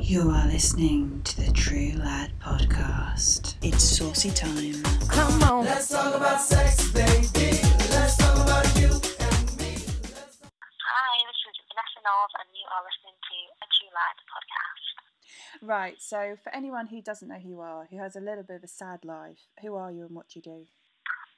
[0.00, 3.56] You are listening to the True Lad podcast.
[3.62, 4.80] It's saucy time.
[5.10, 5.64] Come on.
[5.64, 7.58] Let's talk about sex, baby.
[7.90, 9.74] Let's talk about you and me.
[9.74, 15.66] Hi, this is Vanessa Knowles, and you are listening to a True Lad podcast.
[15.66, 18.56] Right, so for anyone who doesn't know who you are, who has a little bit
[18.56, 20.62] of a sad life, who are you and what do you do?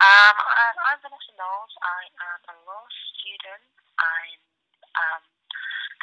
[0.04, 1.74] Um, I'm, I'm Vanessa Knowles.
[1.80, 2.84] I am a law
[3.16, 3.64] student.
[3.98, 4.40] I'm
[5.00, 5.29] um,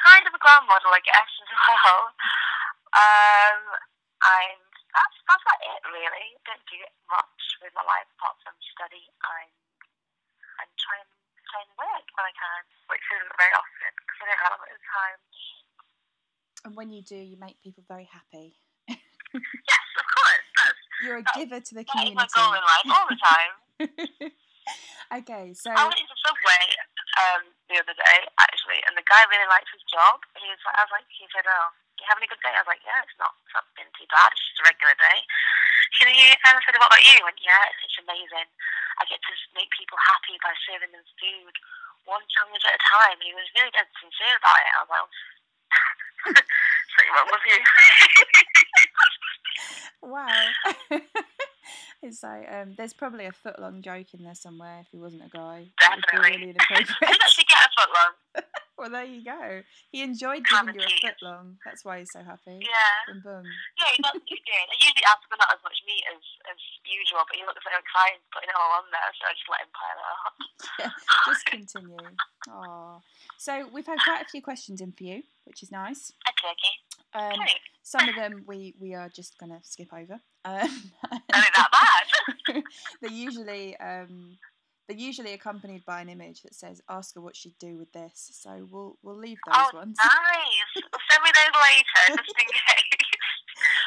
[0.08, 2.04] kind of a grand model, I guess, as well.
[2.96, 3.60] Um,
[4.24, 4.60] I'm
[4.96, 6.28] that's that's about it, really.
[6.48, 6.80] Don't do
[7.12, 9.04] much with my life apart from study.
[9.28, 9.52] I'm
[10.64, 11.08] I'm trying
[11.52, 14.60] trying to work when I can, which isn't very often because I don't have a
[14.64, 15.20] lot of time.
[16.66, 18.56] And when you do, you make people very happy.
[18.88, 20.48] Yes, of course.
[20.56, 22.36] That's You're a That- giver to the that is my community.
[22.36, 23.54] goal in life all the time.
[25.22, 26.64] okay, so I went into Subway
[27.18, 30.22] um, the other day, actually, and the guy really liked his job.
[30.38, 31.68] He was, like, I was like, he said, "Oh,
[31.98, 34.08] you having a good day?" I was like, "Yeah, it's not, it's not been too
[34.14, 34.32] bad.
[34.32, 35.18] It's just a regular day."
[35.98, 38.48] He said, and I said, "What about you?" He went, "Yeah, it's amazing.
[39.02, 41.56] I get to make people happy by serving them food,
[42.06, 44.72] one challenge at a time." And he was really dead sincere about it.
[44.74, 45.10] I was like,
[46.94, 47.60] "Something wrong with you?"
[50.14, 50.46] wow.
[52.04, 55.26] it's like um, there's probably a foot long joke in there somewhere if he wasn't
[55.26, 55.68] a guy.
[55.82, 56.48] That would be Definitely.
[56.48, 58.14] really I didn't actually get a foot long.
[58.78, 59.62] well, there you go.
[59.92, 61.58] He enjoyed giving you a foot long.
[61.66, 62.62] That's why he's so happy.
[62.62, 62.98] Yeah.
[63.08, 63.46] Boom, boom.
[63.80, 64.22] Yeah, he does.
[64.26, 64.66] He did.
[64.70, 67.74] I usually ask for not as much meat as, as usual, but he looked so
[67.74, 70.36] excited putting it all on there, so I just let him pile it up.
[70.78, 70.94] Yeah,
[71.26, 72.06] just continue.
[72.50, 73.02] Aww.
[73.38, 76.14] So we've had quite a few questions in for you, which is nice.
[76.24, 76.76] Okay, okay.
[77.18, 77.64] Um, Great.
[77.88, 80.20] Some of them we, we are just going to skip over.
[80.48, 80.70] Um,
[81.04, 82.64] that bad.
[83.02, 84.38] they're usually um,
[84.88, 88.32] they're usually accompanied by an image that says "Ask her what she'd do with this."
[88.32, 89.98] So we'll we'll leave those oh, ones.
[90.00, 90.84] nice.
[91.12, 93.12] Send me those later, just in case.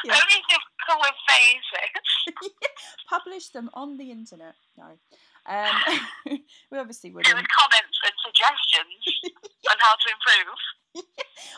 [0.05, 0.13] Yeah.
[0.13, 0.43] Only
[0.85, 2.53] come with faces.
[3.09, 4.53] Publish them on the internet.
[4.77, 4.85] No,
[5.49, 5.75] um,
[6.71, 7.33] we obviously wouldn't.
[7.33, 9.33] comments and suggestions
[9.65, 10.57] on how to improve.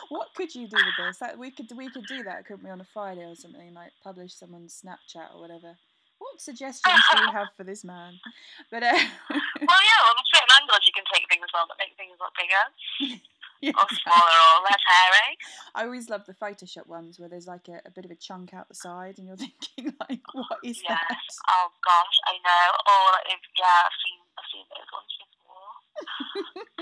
[0.08, 1.18] What could you do with this?
[1.18, 3.72] That we could we could do that, couldn't we, on a Friday or something?
[3.74, 5.76] Like publish someone's Snapchat or whatever.
[6.18, 8.14] What suggestions do you have for this man?
[8.70, 8.92] But uh,
[9.30, 12.32] Well, yeah, well, there's certain angles you can take things on that make things look
[12.36, 13.20] bigger
[13.60, 15.30] yeah, or smaller or less hairy.
[15.74, 18.52] I always love the Photoshop ones where there's like a, a bit of a chunk
[18.54, 21.00] out the side, and you're thinking like, what is Yes.
[21.00, 21.18] that?
[21.50, 22.66] Oh gosh, I know.
[22.88, 25.72] Or if, yeah, I've seen I've seen those ones before.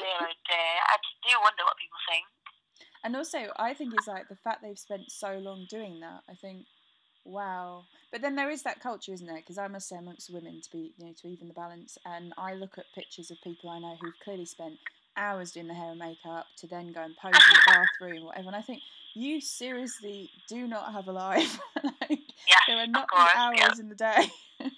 [0.00, 0.74] dear, oh dear.
[0.90, 2.26] I just do wonder what people think.
[3.04, 6.22] And also, I think it's like the fact they've spent so long doing that.
[6.28, 6.66] I think,
[7.24, 7.84] wow.
[8.12, 9.36] But then there is that culture, isn't there?
[9.36, 12.32] Because I must say, amongst women, to be you know to even the balance, and
[12.38, 14.78] I look at pictures of people I know who've clearly spent
[15.16, 18.26] hours doing the hair and makeup to then go and pose in the bathroom, or
[18.26, 18.48] whatever.
[18.48, 18.82] And I think
[19.14, 21.58] you seriously do not have a life.
[21.82, 23.30] like, Yes, there are not course.
[23.34, 23.80] hours Yeah.
[23.80, 24.30] in the day.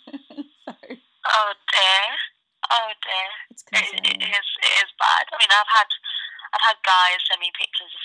[0.64, 2.04] so Oh dear.
[2.70, 3.30] Oh dear.
[3.50, 4.46] it's It, it is.
[4.64, 5.24] It is bad.
[5.32, 5.88] I mean, I've had
[6.54, 8.03] I've had guys send me pictures of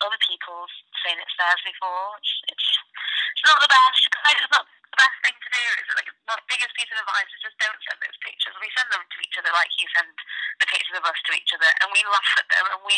[0.00, 0.64] other people
[1.04, 2.16] saying it's theirs before.
[2.20, 2.68] It's, it's,
[3.36, 4.02] it's not the best.
[4.04, 5.64] It's not the best thing to do.
[5.80, 8.56] It's like the biggest piece of advice is just don't send those pictures.
[8.58, 10.10] We send them to each other like you send
[10.60, 12.96] the pictures of us to each other, and we laugh at them and we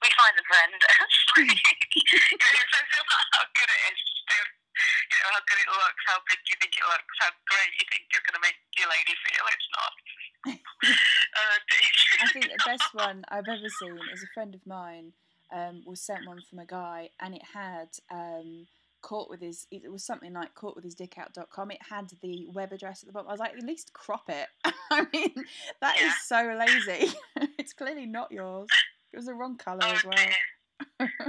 [0.00, 1.14] we find them horrendous.
[1.38, 3.98] you know, so it's not how good it is.
[3.98, 4.52] Just don't.
[4.74, 7.86] You know how good it looks, how big you think it looks, how great you
[7.94, 9.44] think you're going to make your lady feel.
[9.46, 9.94] It's not.
[10.50, 11.58] uh,
[12.20, 15.14] I think the best one I've ever seen is a friend of mine
[15.52, 18.66] um, was sent one from a guy, and it had um,
[19.02, 19.66] caught with his.
[19.70, 21.70] It was something like caught with his dick out.com.
[21.70, 23.28] It had the web address at the bottom.
[23.28, 24.46] I was like, at least crop it.
[24.90, 25.34] I mean,
[25.80, 26.12] that is Yeah.
[26.24, 27.12] so lazy.
[27.58, 28.68] it's clearly not yours.
[29.12, 30.16] It was the wrong colour Oh as well.
[31.00, 31.06] oh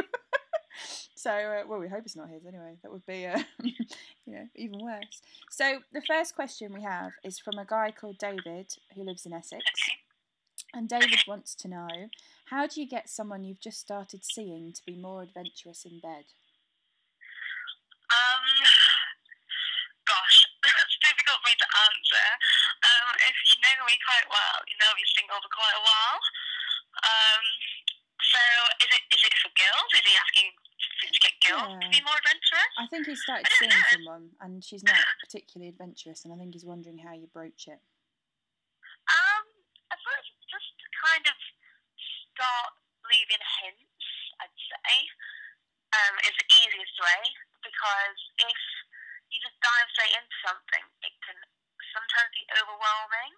[0.00, 0.04] no.
[1.14, 2.76] So, uh, well, we hope it's not his anyway.
[2.82, 3.74] That would be, uh, you
[4.26, 5.20] know, even worse.
[5.50, 9.34] So, the first question we have is from a guy called David who lives in
[9.34, 9.62] Essex.
[9.62, 9.98] Okay.
[10.72, 12.10] And David wants to know
[12.46, 16.30] how do you get someone you've just started seeing to be more adventurous in bed?
[18.10, 18.46] Um,
[20.06, 22.26] gosh, that's difficult for me to answer.
[22.86, 25.84] Um, if you know me quite well, you know I've been single for quite a
[25.86, 26.18] while.
[27.06, 27.42] Um,
[28.18, 28.42] so
[28.82, 29.90] is it is it for girls?
[29.94, 30.50] Is he asking
[31.10, 32.72] to get girls to be more adventurous?
[32.78, 33.90] I think he started seeing know.
[33.94, 37.78] someone and she's not particularly adventurous, and I think he's wondering how you broach it.
[39.06, 39.44] Um,
[39.90, 41.36] I suppose just to kind of
[42.32, 42.72] start
[43.08, 44.06] leaving hints,
[44.40, 45.08] I'd say,
[45.96, 47.22] um, is the easiest way
[47.64, 48.60] because if
[49.32, 51.38] you just dive straight into something, it can
[51.92, 53.34] sometimes be overwhelming.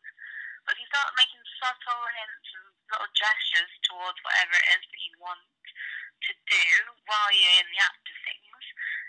[0.66, 5.02] But if you start making subtle hints and little gestures towards whatever it is that
[5.02, 6.66] you want to do
[7.10, 8.64] while you're in the act of things,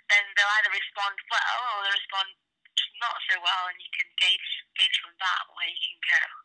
[0.10, 2.30] then they'll either respond well or they'll respond
[2.98, 6.43] not so well, and you can gauge gauge from that where you can go.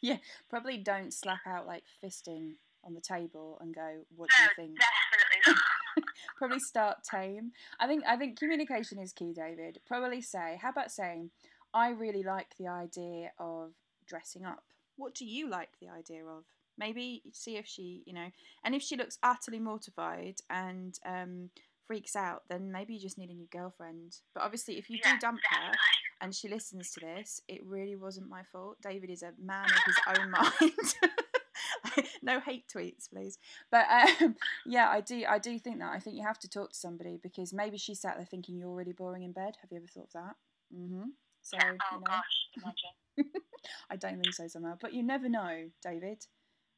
[0.00, 0.18] Yeah,
[0.48, 2.52] probably don't slap out like fisting
[2.84, 5.40] on the table and go, "What do No, you think?" definitely
[5.96, 6.04] not.
[6.36, 7.52] Probably start tame.
[7.80, 9.80] I think I think communication is key, David.
[9.86, 11.30] Probably say, how about saying,
[11.74, 13.72] "I really like the idea of
[14.06, 14.64] dressing up.
[14.96, 16.44] What do you like the idea of?"
[16.80, 18.30] Maybe see if she, you know,
[18.62, 21.50] and if she looks utterly mortified and um,
[21.88, 24.18] freaks out, then maybe you just need a new girlfriend.
[24.32, 25.78] But obviously, if you yeah, do dump her, definitely.
[26.20, 28.78] And she listens to this, it really wasn't my fault.
[28.82, 30.30] David is a man of his own
[31.92, 32.06] mind.
[32.22, 33.38] no hate tweets, please.
[33.70, 34.36] But um,
[34.66, 35.24] yeah, I do.
[35.28, 35.92] I do think that.
[35.92, 38.74] I think you have to talk to somebody because maybe she sat there thinking you're
[38.74, 39.54] really boring in bed.
[39.60, 40.34] Have you ever thought of that?
[40.76, 41.10] Mm-hmm.
[41.42, 43.32] So Yeah, oh you know, gosh, imagine.
[43.90, 44.76] I don't think so somehow.
[44.80, 46.26] But you never know, David.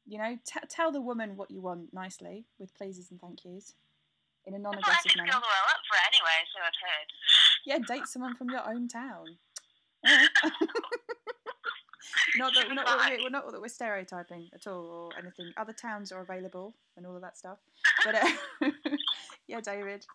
[0.07, 3.73] You know, t- tell the woman what you want nicely with pleases and thank yous
[4.45, 5.31] in a I thought I non-aggressive didn't manner.
[5.37, 7.09] feel well up for it anyway, so I've heard.
[7.65, 9.37] Yeah, date someone from your own town.
[12.37, 15.51] Not that, not that we're, we're not that we're stereotyping at all or anything.
[15.57, 17.59] Other towns are available and all of that stuff.
[18.05, 18.71] But uh,
[19.47, 20.05] yeah, David,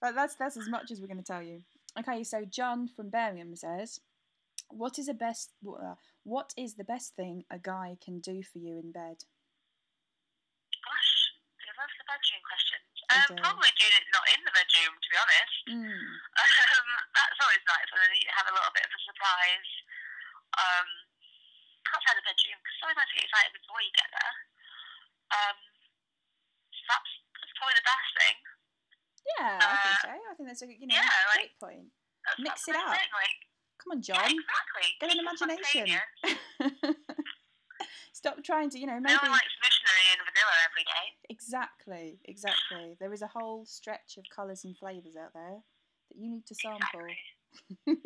[0.00, 1.62] but that's that's as much as we're going to tell you.
[1.98, 4.00] Okay, so John from Birmingham says,
[4.70, 5.52] "What is the best?
[5.66, 5.94] Uh,
[6.24, 9.24] what is the best thing a guy can do for you in bed?"
[10.80, 11.12] Gosh,
[11.60, 12.86] they love the bedroom questions.
[13.06, 15.56] Um, probably doing it not in the bedroom, to be honest.
[15.70, 16.04] Mm.
[16.66, 19.70] Um, that's always nice when you have a little bit of a surprise.
[20.56, 20.88] Um,
[21.92, 24.34] outside the bedroom, because it's always nice to get excited before you get there.
[25.36, 25.58] Um,
[26.72, 28.36] so that's, that's probably the best thing.
[29.36, 30.10] Yeah, I think so.
[30.14, 31.88] I think that's a you know yeah, great like- point.
[32.42, 32.90] Mix it up.
[32.90, 33.10] Thing.
[33.14, 33.38] Like,
[33.78, 34.34] Come on, yeah, John.
[34.34, 34.86] exactly.
[34.98, 35.86] Get an imagination.
[38.12, 41.06] Stop trying to, you know, No maybe one likes missionary and vanilla every day.
[41.28, 42.96] exactly, exactly.
[42.98, 45.60] There is a whole stretch of colours and flavours out there
[46.08, 46.80] that you need to sample.
[46.82, 47.18] Exactly.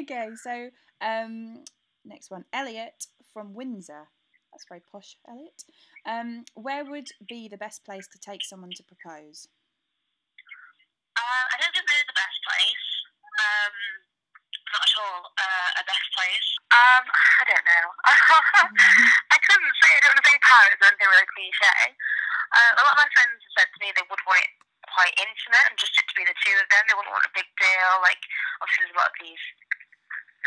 [0.00, 1.64] okay, so um,
[2.04, 4.08] next one, Elliot from Windsor.
[4.52, 5.64] That's very posh, Elliot.
[6.08, 9.48] Um, where would be the best place to take someone to propose?
[11.12, 12.86] Uh, I don't think there's a best place.
[13.36, 13.76] Um,
[14.72, 15.20] not at all.
[15.36, 16.48] Uh, a best place.
[16.72, 17.86] Um, I don't know.
[19.34, 19.92] I couldn't say.
[19.92, 21.76] I don't want to say Paris or anything really cliche.
[22.56, 24.55] Uh, a lot of my friends have said to me they would want it
[24.96, 26.84] quite intimate and just it to be the two of them.
[26.88, 27.92] They wouldn't want a big deal.
[28.00, 28.22] Like
[28.64, 29.44] obviously there's a lot of these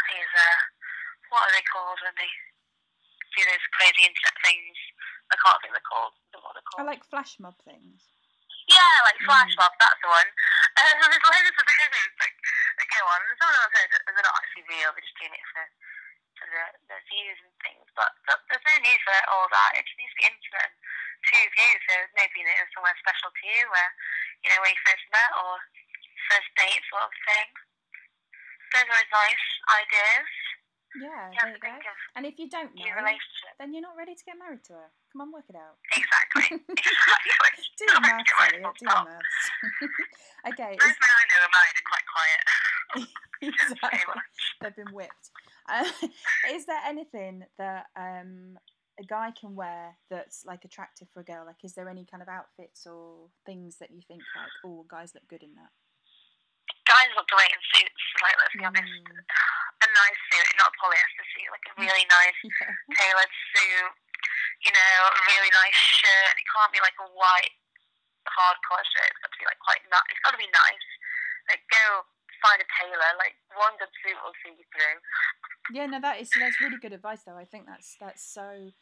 [0.10, 0.58] these uh,
[1.30, 2.32] what are they called when they
[3.38, 4.78] do those crazy internet things?
[5.30, 6.18] I can't think they're called.
[6.18, 8.02] I don't know what they're I like flash mob things.
[8.70, 9.62] Yeah, like flash Mm.
[9.62, 10.30] mob, that's the one.
[10.80, 12.38] Um, there's loads of things like,
[12.80, 13.20] that go on.
[13.20, 15.64] And some of them I've they're not actually real, they're just doing it for,
[16.40, 17.84] for the, the views and things.
[18.00, 19.76] But, but there's no need for all that.
[19.76, 20.78] It just needs to be intimate and
[21.28, 21.72] two of you.
[21.90, 23.92] So maybe you know, somewhere special to you where,
[24.44, 25.52] you know, when you first met or
[26.32, 27.50] first date sort of thing.
[28.70, 29.46] Those are nice
[29.82, 30.30] ideas.
[30.98, 31.94] Yeah, You there you go.
[32.18, 33.54] And if you don't your know, relationship.
[33.62, 34.90] then you're not ready to get married to her.
[35.14, 35.78] Come on, work it out.
[35.94, 36.58] Exactly.
[36.70, 37.66] exactly.
[37.78, 38.74] Do the Not maths, Elliot.
[38.78, 39.44] Do the maths.
[40.54, 42.42] okay, Most men I know are married and quite quiet.
[43.42, 44.22] exactly.
[44.62, 45.26] They've been whipped.
[45.70, 45.86] Uh,
[46.54, 48.58] is there anything that um,
[49.00, 51.48] a guy can wear that's like attractive for a girl?
[51.48, 55.16] Like, is there any kind of outfits or things that you think like, oh, guys
[55.16, 55.72] look good in that?
[56.84, 58.92] Guys look great in suits, like let's be honest.
[58.92, 59.24] Mm,
[59.86, 62.74] A nice suit, not a polyester suit, like a really nice yeah.
[62.94, 63.94] tailored suit,
[64.68, 66.34] you know, a really nice shirt.
[66.36, 67.56] It can't be like a white
[68.28, 69.10] hard hardcore shirt.
[69.16, 70.10] It's got to be like quite nice.
[70.12, 70.88] It's got to be nice.
[71.50, 72.04] Like go
[72.42, 73.12] find a tailor.
[73.22, 74.98] Like one good suit will see you through.
[75.74, 77.38] Yeah, no, that is that's really good advice though.
[77.38, 78.74] I think that's that's so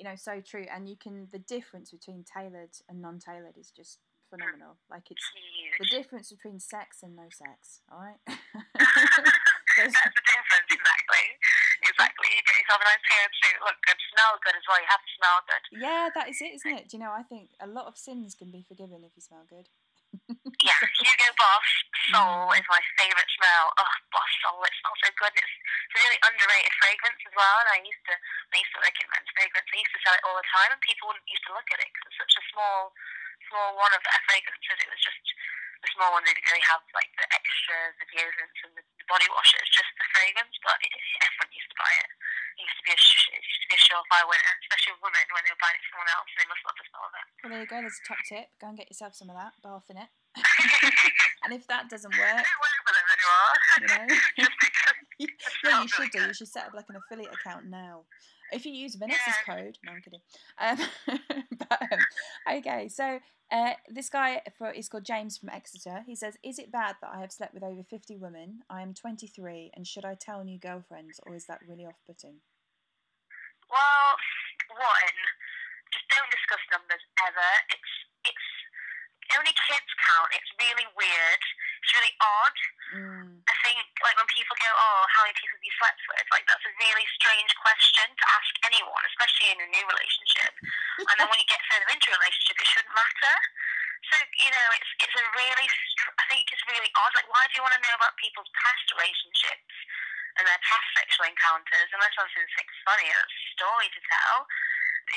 [0.00, 4.00] you know so true, and you can the difference between tailored and non-tailored is just
[4.32, 4.80] phenomenal.
[4.88, 5.76] Like it's Huge.
[5.76, 7.84] the difference between sex and no sex.
[7.92, 8.16] All right.
[9.76, 11.24] That's the difference, exactly.
[11.84, 12.28] Exactly.
[12.32, 14.80] You get yourself a nice tailored suit, look good, smell good as well.
[14.80, 15.64] You have to smell good.
[15.84, 16.84] yeah, that is it, isn't it?
[16.88, 17.12] Do you know?
[17.12, 19.68] I think a lot of sins can be forgiven if you smell good.
[20.64, 21.68] Yeah, Hugo Boss
[22.12, 22.58] Soul Mm.
[22.58, 23.64] is my favourite smell.
[23.78, 25.32] Oh, Boss Soul, it smells so good.
[25.38, 25.54] It's,
[25.90, 27.56] it's a really underrated fragrance as well.
[27.66, 30.14] And I used to, I used to work in men's fragrance, I used to sell
[30.14, 32.34] it all the time, and people wouldn't used to look at it because it's such
[32.38, 32.94] a small,
[33.50, 34.78] small one of their fragrances.
[34.78, 35.18] It was just
[35.82, 36.22] the small one.
[36.22, 39.50] They didn't really have like the extras, the deodorants, and the, the body wash.
[39.58, 40.92] It's just the fragrance, but it,
[41.26, 42.10] everyone used to buy it.
[42.54, 45.02] It used to be a, sh- it used to be a surefire winner, especially with
[45.10, 46.28] women when they were buying it from someone else.
[46.38, 47.26] They must love the smell of it.
[47.42, 47.76] Well, there you go.
[47.82, 48.46] There's a top tip.
[48.62, 49.56] Go and get yourself some of that.
[49.64, 50.10] Bath in it.
[51.42, 53.50] and if that doesn't work, I don't work with them anymore.
[53.80, 54.06] you know.
[54.44, 54.54] just
[55.64, 56.20] yeah, you should do.
[56.20, 58.02] You should set up like an affiliate account now.
[58.52, 59.54] If you use Vanessa's Yeah.
[59.54, 60.20] code, no, I'm kidding.
[60.58, 60.78] Um,
[61.58, 61.98] but, um,
[62.58, 63.20] okay, so
[63.52, 66.02] uh, this guy for is called James from Exeter.
[66.06, 68.62] He says, "Is it bad that I have slept with over fifty women?
[68.68, 71.98] I am twenty three, and should I tell new girlfriends, or is that really off
[72.06, 72.40] putting?"
[73.70, 74.10] Well,
[74.74, 75.16] one,
[75.94, 77.50] just don't discuss numbers ever.
[77.70, 77.92] It's
[78.34, 78.48] it's
[79.38, 80.30] only kids count.
[80.34, 81.42] It's really weird.
[81.80, 82.56] It's really odd.
[82.92, 86.26] Mm, I think like when people go, "Oh, how many people have you slept with?"
[86.28, 90.52] Like that's a really strange question to ask anyone, especially in a new relationship.
[91.00, 93.36] And then when you get further into a relationship, it shouldn't matter.
[94.12, 97.12] So you know, it's it's a really str- I think it's really odd.
[97.16, 99.74] Like, why do you want to know about people's past relationships
[100.36, 103.20] and their past sexual encounters unless obviously there's something funny, a
[103.56, 104.36] story to tell?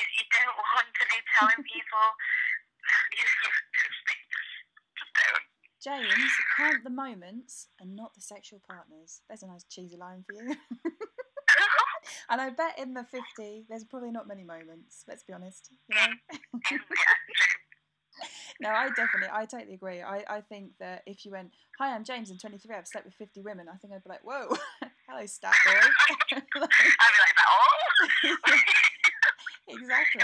[0.00, 2.06] You you don't want to be telling people.
[3.12, 3.53] You just, just don't.
[5.84, 6.08] James,
[6.56, 9.20] count the moments and not the sexual partners.
[9.28, 10.56] There's a nice cheesy line for you.
[12.30, 15.68] and I bet in the 50, there's probably not many moments, let's be honest.
[15.90, 16.06] You know?
[16.56, 16.78] Mm.
[18.62, 20.00] no, I definitely, I totally agree.
[20.00, 23.14] I, I think that if you went, Hi, I'm James, I'm 23, I've slept with
[23.16, 24.56] 50 women, I think I'd be like, Whoa,
[25.06, 25.72] hello, stat boy.
[26.32, 26.70] Like, I'd be like,
[27.46, 28.36] oh,
[29.68, 30.22] exactly.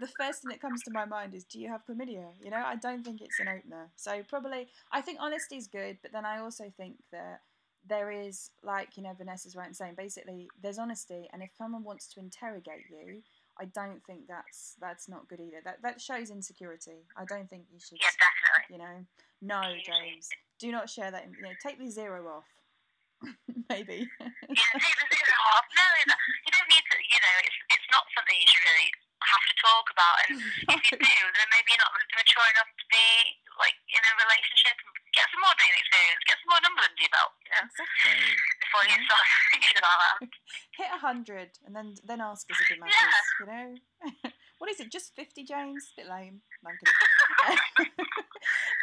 [0.00, 0.16] That is you know?
[0.16, 0.16] weak.
[0.16, 2.62] the first thing that comes to my mind is do you have chlamydia you know
[2.64, 6.24] i don't think it's an opener so probably i think honesty is good but then
[6.24, 7.40] i also think that
[7.88, 11.82] there is like you know vanessa's right in saying basically there's honesty and if someone
[11.84, 13.22] wants to interrogate you
[13.60, 17.64] i don't think that's that's not good either that that shows insecurity i don't think
[17.72, 18.66] you should Yeah, definitely.
[18.70, 19.04] you know
[19.40, 20.28] no james
[20.58, 22.44] do not share that you know take the zero off
[23.70, 24.06] maybe
[24.48, 25.66] Yeah, take the zero off.
[25.74, 26.98] No, you don't need to.
[27.02, 28.90] You know, it's it's not something you should really
[29.28, 30.16] have to talk about.
[30.24, 30.32] And
[30.74, 33.08] if you do, then maybe you're not mature enough to be
[33.60, 34.76] like in a relationship.
[35.12, 36.22] Get some more dating experience.
[36.28, 37.32] Get some more numbers under your belt.
[37.42, 38.16] You know, exactly
[38.60, 40.16] before you start thinking about that.
[40.78, 43.26] hit a hundred and then then ask us if it matters.
[43.40, 43.68] You know,
[44.60, 44.92] what is it?
[44.92, 45.92] Just fifty, James?
[45.96, 46.44] Bit lame.
[46.62, 46.70] No,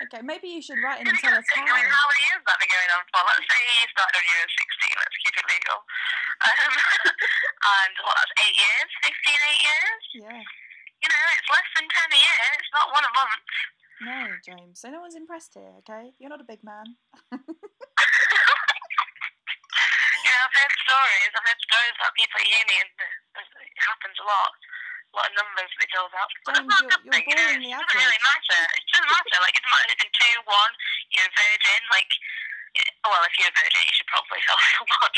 [0.07, 1.63] okay, maybe you should write in and tell us how.
[1.63, 3.21] how many years that been going on for?
[3.23, 4.95] Let's say you started when you were 16.
[4.95, 5.77] Let's keep it legal.
[6.45, 6.73] Um,
[7.85, 8.15] and what?
[8.15, 8.89] That's eight years.
[9.01, 10.03] 15, eight years.
[10.25, 10.41] Yeah.
[11.01, 12.43] You know, it's less than 10 a year.
[12.57, 13.45] It's not one a month.
[14.03, 14.79] No, James.
[14.81, 15.71] So no one's impressed here.
[15.85, 16.97] Okay, you're not a big man.
[20.25, 21.31] Yeah, I've heard stories.
[21.37, 24.53] I've heard stories about people at uni, and it happens a lot.
[24.57, 26.31] A lot of numbers they build up.
[26.49, 27.77] But James, a you're- thing, you're you know.
[27.77, 28.61] It doesn't really matter.
[28.73, 29.37] It doesn't matter.
[29.45, 30.71] Like, it doesn't matter if it's two, one,
[31.13, 31.81] you're a virgin.
[31.93, 32.09] Like,
[32.75, 35.15] yeah, well, if you're a virgin, you should probably tell someone.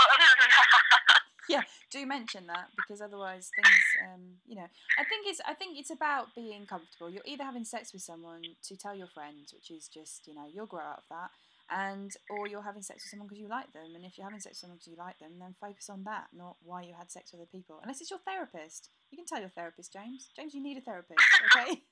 [0.00, 4.66] but other than that, Yeah, do mention that because otherwise things, um, you know,
[4.98, 7.10] I think it's I think it's about being comfortable.
[7.10, 10.46] You're either having sex with someone to tell your friends, which is just you know
[10.50, 11.30] you'll grow out of that,
[11.70, 13.94] and or you're having sex with someone because you like them.
[13.94, 16.28] And if you're having sex with someone because you like them, then focus on that,
[16.32, 17.78] not why you had sex with other people.
[17.82, 20.30] Unless it's your therapist, you can tell your therapist, James.
[20.34, 21.20] James, you need a therapist,
[21.56, 21.82] okay?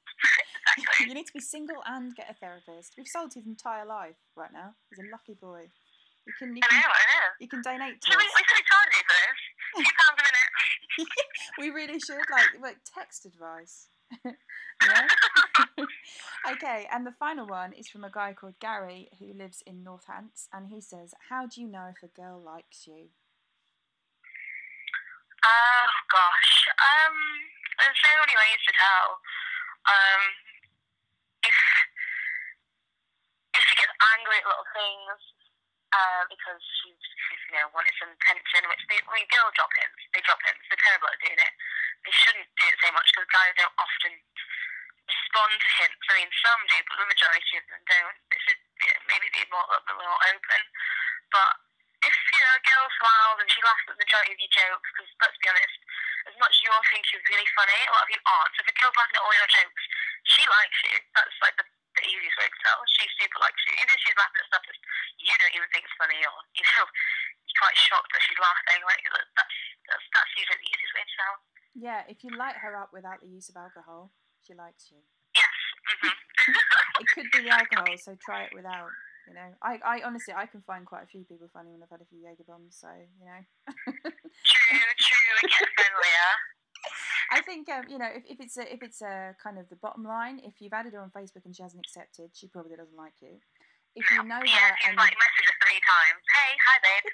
[1.01, 2.95] You need to be single and get a therapist.
[2.97, 4.75] We've sold his entire life right now.
[4.91, 5.69] He's a lucky boy.
[6.27, 7.29] You can you I can, know, I know.
[7.41, 8.33] you can donate to Should we, us.
[8.37, 9.39] we should be charging you for this.
[9.75, 10.51] Two pounds a minute.
[11.59, 13.89] we really should like like text advice.
[14.25, 15.07] yeah.
[16.53, 20.47] okay, and the final one is from a guy called Gary who lives in Northants,
[20.53, 23.09] and he says, "How do you know if a girl likes you?"
[25.43, 26.55] Oh gosh.
[26.79, 27.17] Um,
[27.83, 29.07] there's so many ways to tell.
[29.91, 30.23] Um,
[31.43, 31.57] if
[33.59, 35.21] if she gets angry at little things,
[35.93, 39.73] uh, because she's, she's you know wanted some attention, which they, I mean, girls drop
[39.77, 40.03] hints.
[40.13, 40.65] They drop hints.
[40.67, 41.55] They're terrible at doing it.
[42.09, 44.13] They shouldn't do it so much because guys don't often
[45.07, 46.05] respond to hints.
[46.09, 48.17] I mean, some do, but the majority of them don't.
[48.33, 50.63] They should you know, maybe be more, a little more open.
[51.31, 51.53] But
[52.03, 54.89] if you know a girl smiles and she laughs at the majority of your jokes,
[54.97, 55.79] because let's be honest,
[56.27, 58.53] as much as you're thinking you're really funny, a lot of you aren't.
[58.55, 59.85] So if a girl's laughing at all your jokes,
[60.27, 60.97] she likes you.
[61.15, 61.67] That's like the,
[62.03, 62.79] the easiest way to tell.
[62.99, 63.73] She super likes you.
[63.79, 64.79] Even she's laughing at stuff that
[65.23, 66.85] you don't even think is funny, or you know,
[67.47, 68.83] you're quite shocked that she's laughing.
[68.83, 69.57] Like that's
[69.87, 71.35] that's that's usually the easiest way to tell.
[71.73, 74.13] Yeah, if you light her up without the use of alcohol,
[74.45, 75.01] she likes you.
[75.33, 75.57] Yes.
[76.03, 76.13] hmm
[77.01, 78.91] It could be the alcohol, so try it without.
[79.27, 81.95] You know, I, I honestly I can find quite a few people funny when I've
[81.95, 83.41] had a few Jaeger bombs, so you know.
[83.95, 84.83] True.
[84.99, 85.35] True.
[85.41, 86.31] It gets friendlier.
[87.33, 89.77] I think um, you know if, if it's a if it's a kind of the
[89.77, 92.97] bottom line, if you've added her on Facebook and she hasn't accepted, she probably doesn't
[92.97, 93.41] like you.
[93.95, 96.21] If you know Yeah, her she's and like messaged her three times.
[96.33, 97.07] Hey, hi babe.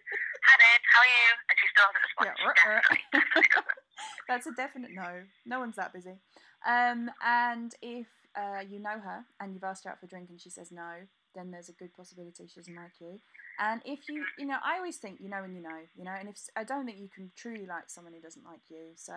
[0.47, 1.29] Hi babe, how are you?
[1.51, 2.39] And she still hasn't responded.
[2.39, 3.83] Yeah, definitely, definitely doesn't.
[4.29, 5.11] that's a definite no.
[5.47, 6.19] No one's that busy.
[6.67, 10.31] Um, and if uh, you know her and you've asked her out for a drink
[10.31, 13.19] and she says no, then there's a good possibility she doesn't like you.
[13.59, 16.15] And if you, you know, I always think you know when you know, you know,
[16.19, 19.15] and if I don't think you can truly like someone who doesn't like you, so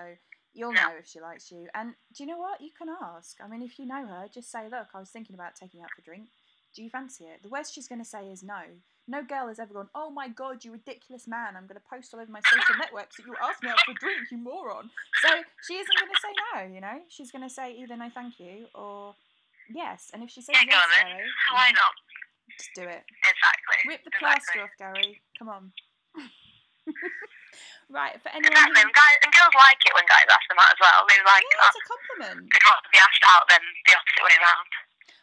[0.54, 0.82] you'll No.
[0.82, 1.68] know if she likes you.
[1.74, 2.62] And do you know what?
[2.62, 3.38] You can ask.
[3.44, 5.84] I mean, if you know her, just say, look, I was thinking about taking you
[5.86, 6.30] out for a drink.
[6.76, 7.44] Do you fancy it?
[7.44, 8.62] The worst she's going to say is no.
[9.08, 11.58] No girl has ever gone, oh my god, you ridiculous man.
[11.58, 13.92] I'm going to post all over my social networks that you asked me out for
[13.92, 14.90] a drink, you moron.
[15.22, 15.30] So
[15.68, 16.34] she isn't going to say
[16.70, 17.02] no, you know?
[17.10, 19.16] She's going to say either no, thank you, or
[19.74, 20.12] yes.
[20.14, 20.86] And if she says Yeah, yes.
[21.02, 21.94] Gary, Why not?
[22.58, 23.04] just do it.
[23.10, 23.90] Exactly.
[23.90, 24.20] Rip the exactly.
[24.20, 25.22] plaster off, Gary.
[25.40, 25.72] Come on.
[27.92, 28.82] right, for anyone Exactly.
[28.82, 28.88] who...
[28.88, 31.00] And, guys, and girls like it when guys ask them out as well.
[31.06, 32.40] They like Yeah, it's a oh, compliment.
[32.50, 34.70] They'd rather be asked out than the opposite way around.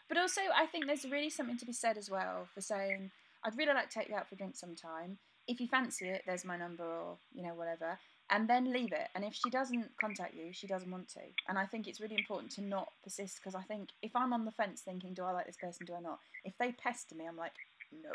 [0.09, 3.11] But also, I think there's really something to be said as well for saying,
[3.45, 5.19] I'd really like to take you out for a drink sometime.
[5.47, 7.99] If you fancy it, there's my number or, you know, whatever.
[8.31, 9.09] And then leave it.
[9.15, 11.21] And if she doesn't contact you, she doesn't want to.
[11.49, 14.45] And I think it's really important to not persist because I think if I'm on
[14.45, 16.19] the fence thinking, do I like this person, do I not?
[16.45, 17.53] If they pester me, I'm like,
[17.93, 18.11] no.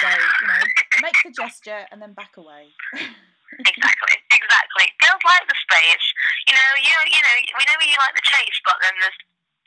[0.00, 0.64] So, you know,
[1.02, 2.68] make the gesture and then back away.
[3.54, 4.86] exactly, exactly.
[5.02, 6.06] Girls like the space.
[6.50, 9.18] You know, you you know, we know you like the chase, but then there's,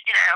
[0.08, 0.34] you know,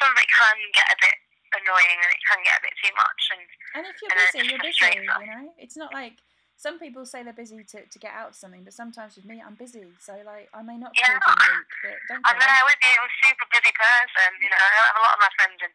[0.00, 1.16] some of it can get a bit
[1.62, 3.22] annoying and it can get a bit too much.
[3.32, 3.42] And
[3.78, 5.54] And if you're And busy, you're busy, you know?
[5.58, 6.18] It's not like
[6.56, 9.44] some people say they're busy to, to get out of something, but sometimes with me,
[9.44, 9.84] I'm busy.
[10.00, 11.20] So, like, I may not call Yeah.
[11.20, 12.96] the week, but don't I'm there with you.
[12.96, 14.30] I'm a super busy person.
[14.40, 15.74] You know, I have a lot of my friends and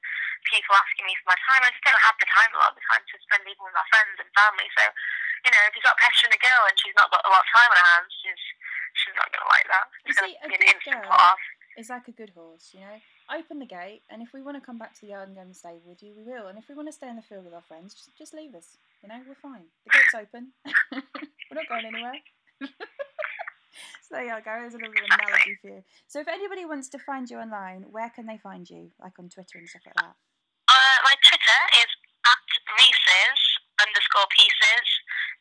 [0.49, 1.61] people asking me for my time.
[1.61, 3.77] I just don't have the time a lot of the time to spend even with
[3.77, 4.67] my friends and family.
[4.73, 4.83] So,
[5.41, 7.49] you know, if you've got pestering a girl and she's not got a lot of
[7.49, 8.43] time on her hands, she's
[8.93, 9.85] she's not going to like that.
[10.05, 11.37] You It's see, going a to be an good instant girl-.
[11.79, 12.99] It's like a good horse, you know?
[13.31, 15.41] Open the gate, and if we want to come back to the yard and go
[15.41, 16.51] and stay with you, we will.
[16.51, 18.51] And if we want to stay in the field with our friends, just, just leave
[18.55, 18.75] us.
[18.99, 19.71] You know, we're fine.
[19.87, 20.51] The gate's open.
[20.91, 22.19] we're not going anywhere.
[24.03, 24.51] so there you go.
[24.59, 25.81] There's a little bit of analogy for you.
[26.11, 28.91] So if anybody wants to find you online, where can they find you?
[28.99, 30.15] Like on Twitter and stuff like that?
[30.67, 31.89] Uh, my Twitter is
[32.27, 33.41] at Reese's
[33.79, 34.87] underscore pieces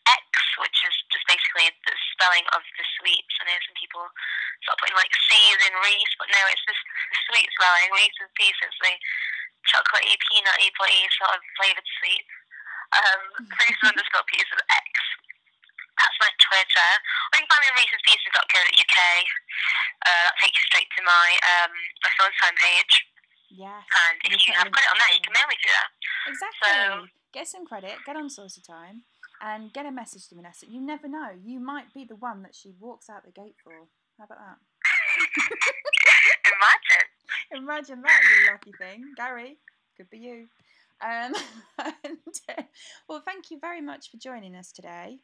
[0.06, 0.24] X,
[0.62, 1.68] which is just basically
[2.54, 3.34] of the sweets.
[3.42, 4.04] I know some people
[4.62, 7.90] start putting like C's in Reese, but no, it's just the sweet spelling.
[7.90, 8.94] Reese's pieces, the
[9.66, 12.24] chocolatey, peanutty, butty sort of flavoured sweet.
[12.94, 13.22] Um,
[13.58, 14.90] Reese's underscore pieces of X.
[15.98, 16.90] That's my Twitter.
[16.96, 18.98] Or you can find me on reesespieces.co.uk.
[20.00, 22.94] Uh, that takes you straight to my um, my phone time page.
[23.50, 23.82] Yes.
[23.82, 25.90] And if you have credit on there, you can mail me through that.
[26.30, 27.10] Exactly.
[27.34, 29.02] get some credit, get on Saucy Time,
[29.40, 30.66] and get a message to Vanessa.
[30.68, 31.30] You never know.
[31.44, 33.72] You might be the one that she walks out the gate for.
[34.18, 34.58] How about that?
[37.52, 37.64] Imagine.
[37.64, 39.04] Imagine that, you lucky thing.
[39.16, 39.58] Gary,
[39.96, 40.46] could be you.
[41.02, 41.34] Um,
[42.04, 42.62] and, uh,
[43.08, 45.20] well, thank you very much for joining us today.